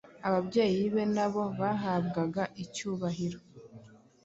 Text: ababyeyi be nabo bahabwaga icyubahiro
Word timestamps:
ababyeyi 0.27 0.81
be 0.93 1.03
nabo 1.15 1.43
bahabwaga 1.59 2.43
icyubahiro 2.63 3.39